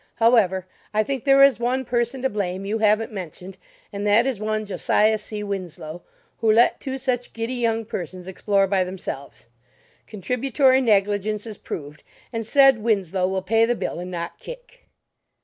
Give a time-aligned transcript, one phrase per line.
[0.15, 3.55] However, I think there is one person to blame you haven't mentioned,
[3.93, 5.43] and that is one Josiah C.
[5.43, 6.01] Winslow,
[6.39, 9.47] who let two such giddy young persons explore by themselves.
[10.07, 12.01] Contributory negligence is proved;
[12.33, 14.87] and said Winslow will pay the bill and not kick."